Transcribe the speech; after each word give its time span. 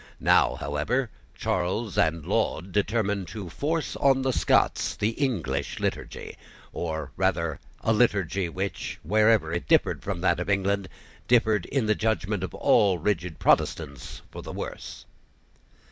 Now, 0.19 0.55
however, 0.55 1.11
Charles 1.37 1.95
and 1.95 2.25
Laud 2.25 2.71
determined 2.71 3.27
to 3.27 3.51
force 3.51 3.95
on 3.95 4.23
the 4.23 4.31
Scots 4.33 4.95
the 4.95 5.09
English 5.11 5.79
liturgy, 5.79 6.37
or 6.73 7.11
rather 7.15 7.59
a 7.81 7.93
liturgy 7.93 8.49
which, 8.49 8.97
wherever 9.03 9.53
it 9.53 9.67
differed 9.67 10.01
from 10.01 10.21
that 10.21 10.39
of 10.39 10.49
England, 10.49 10.89
differed, 11.27 11.67
in 11.67 11.85
the 11.85 11.93
judgment 11.93 12.43
of 12.43 12.55
all 12.55 12.97
rigid 12.97 13.37
Protestants, 13.37 14.23
for 14.31 14.41
the 14.41 14.51
worse. 14.51 15.05